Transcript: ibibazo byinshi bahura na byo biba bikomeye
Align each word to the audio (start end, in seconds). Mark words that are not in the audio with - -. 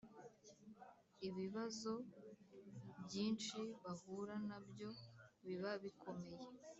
ibibazo 1.27 1.91
byinshi 3.03 3.59
bahura 3.83 4.35
na 4.49 4.57
byo 4.67 4.89
biba 5.45 5.71
bikomeye 5.83 6.41